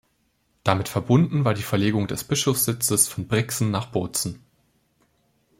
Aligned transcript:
Damit 0.63 0.89
verbunden 0.89 1.45
war 1.45 1.53
die 1.53 1.61
Verlegung 1.61 2.07
des 2.07 2.23
Bischofssitzes 2.23 3.07
von 3.07 3.27
Brixen 3.27 3.69
nach 3.69 3.85
Bozen. 3.91 4.41